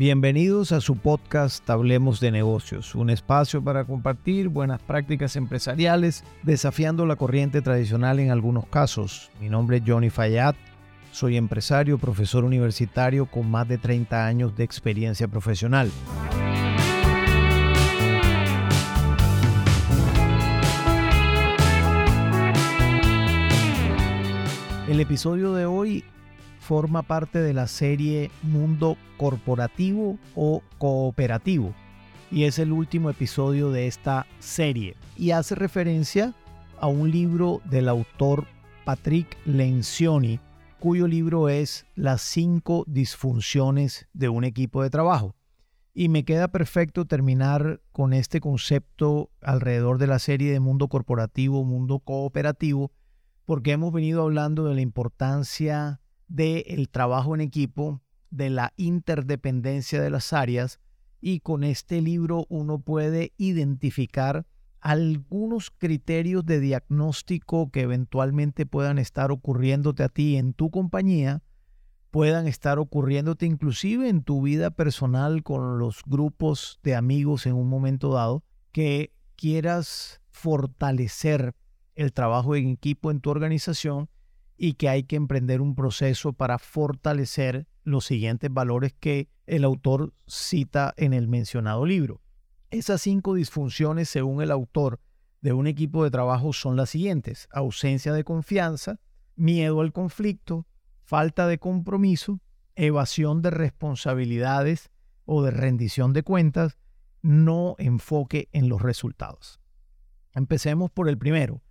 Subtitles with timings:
[0.00, 7.04] Bienvenidos a su podcast Hablemos de negocios, un espacio para compartir buenas prácticas empresariales, desafiando
[7.04, 9.30] la corriente tradicional en algunos casos.
[9.42, 10.54] Mi nombre es Johnny Fayad,
[11.12, 15.90] soy empresario, profesor universitario con más de 30 años de experiencia profesional.
[24.88, 26.04] El episodio de hoy
[26.70, 31.74] forma parte de la serie Mundo Corporativo o Cooperativo
[32.30, 36.32] y es el último episodio de esta serie y hace referencia
[36.78, 38.46] a un libro del autor
[38.84, 40.38] Patrick Lencioni
[40.78, 45.34] cuyo libro es Las cinco disfunciones de un equipo de trabajo.
[45.92, 51.64] Y me queda perfecto terminar con este concepto alrededor de la serie de mundo corporativo,
[51.64, 52.92] mundo cooperativo,
[53.44, 55.99] porque hemos venido hablando de la importancia
[56.30, 58.00] del trabajo en equipo,
[58.30, 60.78] de la interdependencia de las áreas
[61.20, 64.46] y con este libro uno puede identificar
[64.80, 71.42] algunos criterios de diagnóstico que eventualmente puedan estar ocurriéndote a ti en tu compañía,
[72.10, 77.68] puedan estar ocurriéndote inclusive en tu vida personal con los grupos de amigos en un
[77.68, 81.54] momento dado, que quieras fortalecer
[81.96, 84.08] el trabajo en equipo en tu organización
[84.62, 90.12] y que hay que emprender un proceso para fortalecer los siguientes valores que el autor
[90.26, 92.20] cita en el mencionado libro.
[92.70, 95.00] Esas cinco disfunciones, según el autor
[95.40, 97.48] de un equipo de trabajo, son las siguientes.
[97.50, 99.00] Ausencia de confianza,
[99.34, 100.66] miedo al conflicto,
[101.04, 102.42] falta de compromiso,
[102.74, 104.90] evasión de responsabilidades
[105.24, 106.76] o de rendición de cuentas,
[107.22, 109.58] no enfoque en los resultados.
[110.34, 111.62] Empecemos por el primero,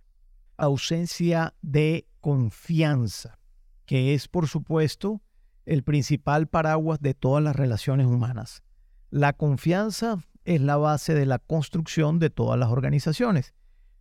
[0.56, 3.38] ausencia de confianza,
[3.86, 5.22] que es por supuesto
[5.66, 8.62] el principal paraguas de todas las relaciones humanas.
[9.10, 13.54] La confianza es la base de la construcción de todas las organizaciones.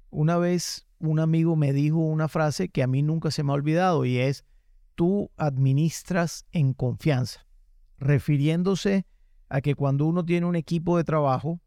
[0.09, 3.55] Una vez un amigo me dijo una frase que a mí nunca se me ha
[3.55, 4.45] olvidado y es,
[4.95, 7.47] tú administras en confianza,
[7.97, 9.05] refiriéndose
[9.47, 11.59] a que cuando uno tiene un equipo de trabajo,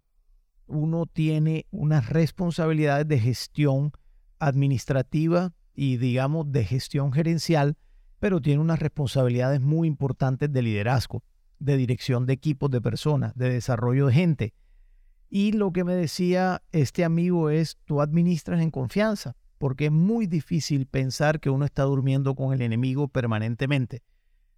[0.66, 3.92] uno tiene unas responsabilidades de gestión
[4.38, 7.76] administrativa y digamos de gestión gerencial,
[8.18, 11.22] pero tiene unas responsabilidades muy importantes de liderazgo,
[11.58, 14.54] de dirección de equipos de personas, de desarrollo de gente.
[15.28, 20.26] Y lo que me decía este amigo es, tú administras en confianza, porque es muy
[20.26, 24.02] difícil pensar que uno está durmiendo con el enemigo permanentemente.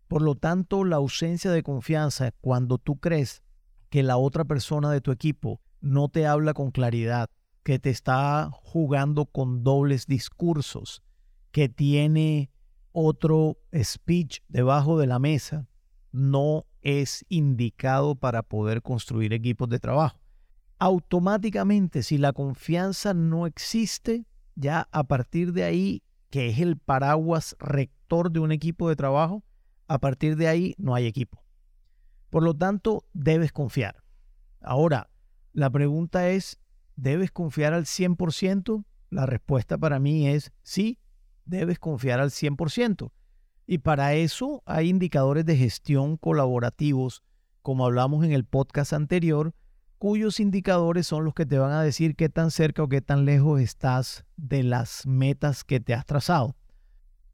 [0.09, 3.43] Por lo tanto, la ausencia de confianza cuando tú crees
[3.89, 7.31] que la otra persona de tu equipo no te habla con claridad,
[7.65, 11.03] que te está jugando con dobles discursos,
[11.51, 12.51] que tiene
[12.93, 15.67] otro speech debajo de la mesa,
[16.13, 20.21] no es indicado para poder construir equipos de trabajo.
[20.79, 27.57] Automáticamente, si la confianza no existe, ya a partir de ahí, que es el paraguas
[27.59, 29.43] rector de un equipo de trabajo,
[29.89, 31.43] a partir de ahí no hay equipo.
[32.29, 34.03] Por lo tanto, debes confiar.
[34.61, 35.09] Ahora,
[35.53, 36.61] la pregunta es,
[36.97, 38.85] ¿Debes confiar al 100%?
[39.11, 40.99] La respuesta para mí es sí,
[41.45, 43.13] debes confiar al 100%.
[43.67, 47.23] Y para eso hay indicadores de gestión colaborativos,
[47.63, 49.55] como hablamos en el podcast anterior,
[49.99, 53.25] cuyos indicadores son los que te van a decir qué tan cerca o qué tan
[53.25, 56.57] lejos estás de las metas que te has trazado.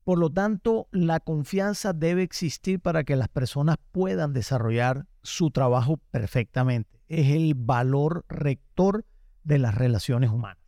[0.04, 5.98] Por lo tanto, la confianza debe existir para que las personas puedan desarrollar su trabajo
[6.10, 7.00] perfectamente.
[7.08, 9.04] Es el valor rector
[9.44, 10.62] de las relaciones humanas.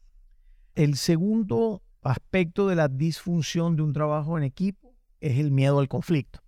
[0.74, 5.88] El segundo aspecto de la disfunción de un trabajo en equipo es el miedo al
[5.88, 6.40] conflicto.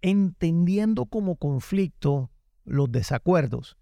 [0.00, 2.30] Entendiendo como conflicto
[2.64, 3.76] los desacuerdos,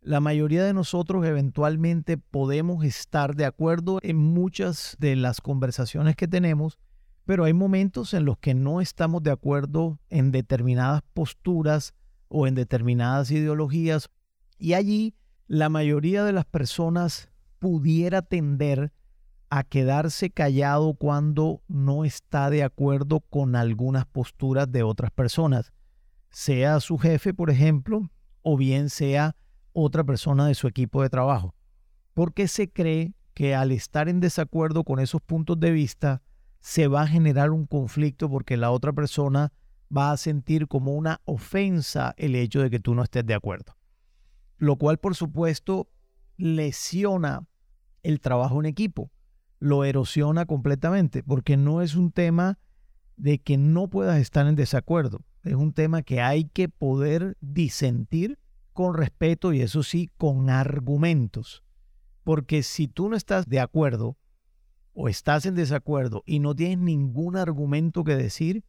[0.00, 6.28] la mayoría de nosotros eventualmente podemos estar de acuerdo en muchas de las conversaciones que
[6.28, 6.78] tenemos,
[7.24, 11.94] pero hay momentos en los que no estamos de acuerdo en determinadas posturas
[12.28, 14.08] o en determinadas ideologías
[14.56, 15.14] y allí
[15.48, 18.92] la mayoría de las personas pudiera tender
[19.48, 25.72] a quedarse callado cuando no está de acuerdo con algunas posturas de otras personas,
[26.28, 28.10] sea su jefe, por ejemplo,
[28.42, 29.36] o bien sea
[29.72, 31.54] otra persona de su equipo de trabajo,
[32.12, 36.20] porque se cree que al estar en desacuerdo con esos puntos de vista,
[36.60, 39.50] se va a generar un conflicto porque la otra persona
[39.96, 43.77] va a sentir como una ofensa el hecho de que tú no estés de acuerdo
[44.58, 45.88] lo cual por supuesto
[46.36, 47.46] lesiona
[48.02, 49.10] el trabajo en equipo,
[49.58, 52.58] lo erosiona completamente, porque no es un tema
[53.16, 55.24] de que no puedas estar en desacuerdo.
[55.42, 58.38] Es un tema que hay que poder disentir
[58.72, 61.64] con respeto y eso sí, con argumentos.
[62.22, 64.16] Porque si tú no estás de acuerdo
[64.92, 68.64] o estás en desacuerdo y no tienes ningún argumento que decir,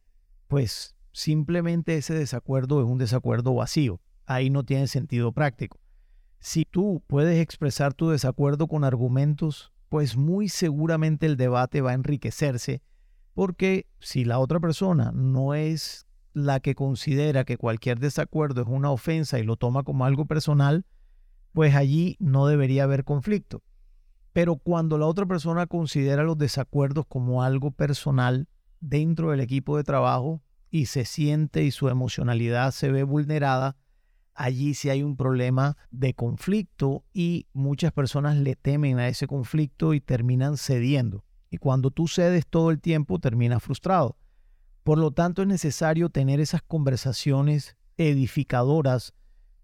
[0.48, 4.00] pues simplemente ese desacuerdo es un desacuerdo vacío.
[4.30, 5.80] Ahí no tiene sentido práctico.
[6.38, 11.94] Si tú puedes expresar tu desacuerdo con argumentos, pues muy seguramente el debate va a
[11.94, 12.80] enriquecerse,
[13.34, 18.92] porque si la otra persona no es la que considera que cualquier desacuerdo es una
[18.92, 20.86] ofensa y lo toma como algo personal,
[21.52, 23.64] pues allí no debería haber conflicto.
[24.32, 28.46] Pero cuando la otra persona considera los desacuerdos como algo personal
[28.78, 30.40] dentro del equipo de trabajo
[30.70, 33.76] y se siente y su emocionalidad se ve vulnerada,
[34.34, 39.94] allí sí hay un problema de conflicto y muchas personas le temen a ese conflicto
[39.94, 41.24] y terminan cediendo.
[41.50, 44.16] Y cuando tú cedes todo el tiempo, terminas frustrado.
[44.82, 49.12] Por lo tanto, es necesario tener esas conversaciones edificadoras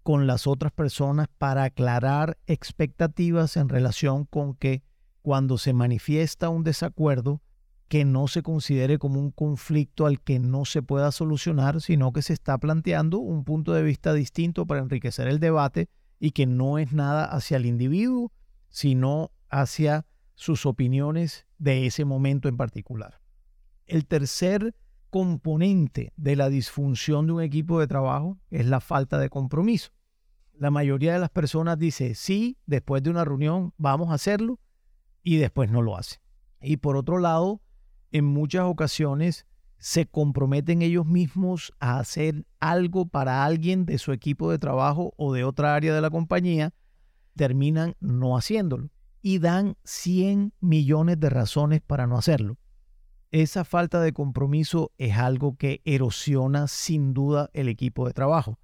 [0.03, 4.83] con las otras personas para aclarar expectativas en relación con que
[5.21, 7.41] cuando se manifiesta un desacuerdo,
[7.87, 12.21] que no se considere como un conflicto al que no se pueda solucionar, sino que
[12.21, 15.89] se está planteando un punto de vista distinto para enriquecer el debate
[16.19, 18.31] y que no es nada hacia el individuo,
[18.69, 20.05] sino hacia
[20.35, 23.21] sus opiniones de ese momento en particular.
[23.85, 24.75] El tercer
[25.09, 29.91] componente de la disfunción de un equipo de trabajo es la falta de compromiso.
[30.53, 34.59] La mayoría de las personas dice, sí, después de una reunión vamos a hacerlo
[35.23, 36.17] y después no lo hace.
[36.61, 37.61] Y por otro lado,
[38.17, 39.45] en muchas ocasiones
[39.77, 45.33] se comprometen ellos mismos a hacer algo para alguien de su equipo de trabajo o
[45.33, 46.73] de otra área de la compañía,
[47.35, 48.89] terminan no haciéndolo
[49.21, 52.57] y dan 100 millones de razones para no hacerlo.
[53.29, 58.57] Esa falta de compromiso es algo que erosiona sin duda el equipo de trabajo.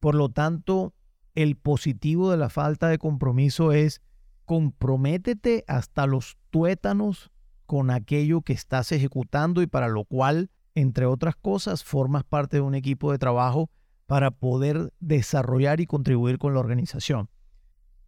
[0.00, 0.94] Por lo tanto,
[1.34, 4.00] el positivo de la falta de compromiso es
[4.46, 7.30] comprométete hasta los tuétanos
[7.66, 12.62] con aquello que estás ejecutando y para lo cual, entre otras cosas, formas parte de
[12.62, 13.70] un equipo de trabajo
[14.06, 17.28] para poder desarrollar y contribuir con la organización.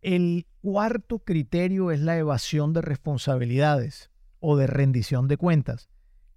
[0.00, 5.90] El cuarto criterio es la evasión de responsabilidades o de rendición de cuentas,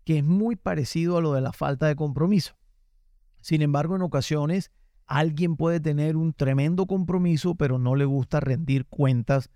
[0.04, 2.56] que es muy parecido a lo de la falta de compromiso.
[3.40, 4.72] Sin embargo, en ocasiones
[5.06, 9.50] alguien puede tener un tremendo compromiso, pero no le gusta rendir cuentas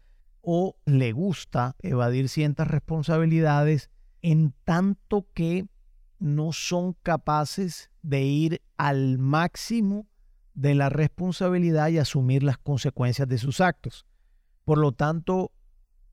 [0.46, 3.90] o le gusta evadir ciertas responsabilidades
[4.22, 5.68] en tanto que
[6.20, 10.08] no son capaces de ir al máximo
[10.54, 14.06] de la responsabilidad y asumir las consecuencias de sus actos.
[14.64, 15.52] Por lo tanto,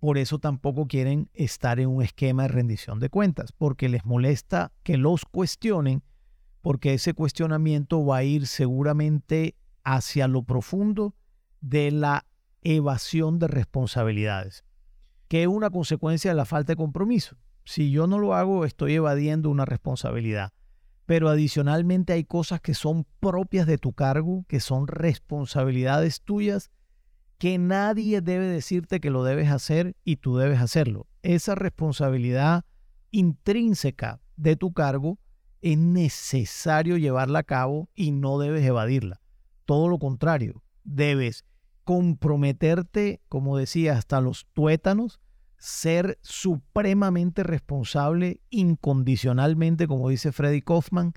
[0.00, 4.73] por eso tampoco quieren estar en un esquema de rendición de cuentas, porque les molesta
[4.82, 6.02] que los cuestionen,
[6.62, 11.14] porque ese cuestionamiento va a ir seguramente hacia lo profundo
[11.61, 12.26] de la
[12.62, 14.64] evasión de responsabilidades,
[15.29, 17.37] que es una consecuencia de la falta de compromiso.
[17.64, 20.53] Si yo no lo hago, estoy evadiendo una responsabilidad.
[21.06, 26.70] Pero adicionalmente hay cosas que son propias de tu cargo, que son responsabilidades tuyas,
[27.38, 31.09] que nadie debe decirte que lo debes hacer y tú debes hacerlo.
[31.23, 32.64] Esa responsabilidad
[33.11, 35.19] intrínseca de tu cargo
[35.61, 39.21] es necesario llevarla a cabo y no debes evadirla.
[39.64, 41.45] Todo lo contrario, debes
[41.85, 45.21] comprometerte, como decía, hasta los tuétanos,
[45.59, 51.15] ser supremamente responsable incondicionalmente, como dice Freddy Kaufman,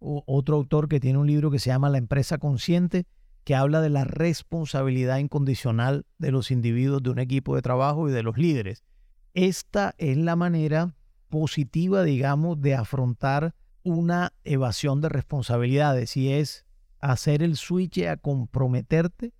[0.00, 3.06] otro autor que tiene un libro que se llama La empresa consciente,
[3.44, 8.12] que habla de la responsabilidad incondicional de los individuos de un equipo de trabajo y
[8.12, 8.84] de los líderes.
[9.32, 10.94] Esta es la manera
[11.30, 16.66] positiva, digamos, de afrontar una evasión de responsabilidades y es
[17.00, 19.32] hacer el switch a comprometerte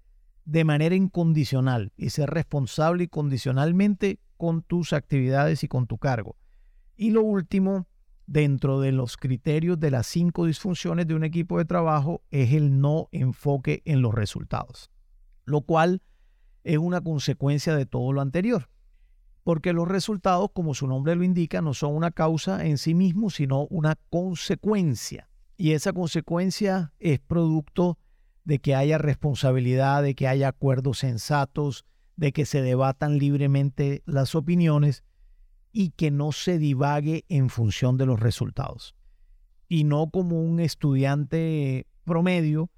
[0.49, 6.37] de manera incondicional y ser responsable incondicionalmente con tus actividades y con tu cargo.
[6.97, 7.87] Y lo último,
[8.27, 12.81] dentro de los criterios de las cinco disfunciones de un equipo de trabajo, es el
[12.81, 14.91] no enfoque en los resultados,
[15.45, 16.01] lo cual
[16.65, 18.71] es una consecuencia de todo lo anterior.
[19.45, 23.35] Porque los resultados, como su nombre lo indica, no son una causa en sí mismos,
[23.35, 25.29] sino una consecuencia.
[25.59, 27.99] Y esa consecuencia es producto
[28.49, 31.85] de que haya responsabilidad, de que haya acuerdos sensatos,
[32.17, 35.05] de que se debatan libremente las opiniones
[35.71, 38.95] y que no se divague en función de los resultados.
[39.69, 42.71] Y no como un estudiante promedio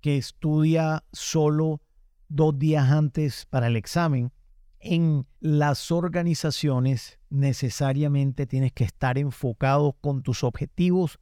[0.00, 1.82] que estudia solo
[2.30, 4.32] dos días antes para el examen.
[4.80, 11.18] En las organizaciones necesariamente tienes que estar enfocado con tus objetivos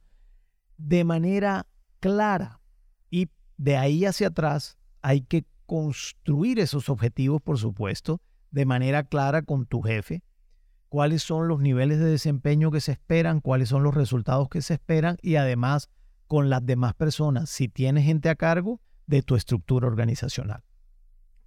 [0.77, 1.67] de manera
[1.99, 2.61] clara.
[3.09, 8.21] Y de ahí hacia atrás hay que construir esos objetivos, por supuesto,
[8.51, 10.23] de manera clara con tu jefe,
[10.89, 14.75] cuáles son los niveles de desempeño que se esperan, cuáles son los resultados que se
[14.75, 15.89] esperan y además
[16.27, 20.63] con las demás personas, si tienes gente a cargo de tu estructura organizacional.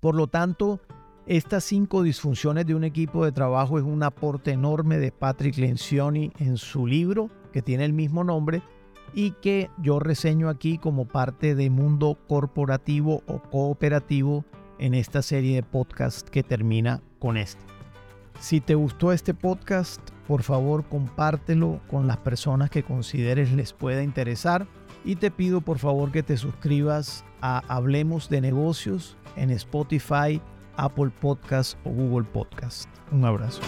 [0.01, 0.81] Por lo tanto,
[1.27, 6.33] estas cinco disfunciones de un equipo de trabajo es un aporte enorme de Patrick Lencioni
[6.39, 8.63] en su libro, que tiene el mismo nombre,
[9.15, 14.45] y que yo reseño aquí como parte de Mundo Corporativo o Cooperativo
[14.79, 17.63] en esta serie de podcast que termina con este.
[18.41, 24.03] Si te gustó este podcast, por favor compártelo con las personas que consideres les pueda
[24.03, 24.67] interesar
[25.05, 30.41] y te pido por favor que te suscribas a Hablemos de negocios en Spotify,
[30.77, 32.89] Apple Podcast o Google Podcast.
[33.13, 33.61] Un abrazo.